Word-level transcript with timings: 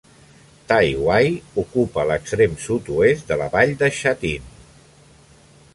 Tai 0.69 0.87
Wai 1.07 1.27
ocupa 1.63 2.07
l'extrem 2.13 2.57
sud-oest 2.65 3.31
de 3.33 3.39
la 3.43 3.53
vall 3.57 3.79
de 3.83 3.91
Sha 4.01 4.15
Tin. 4.25 4.51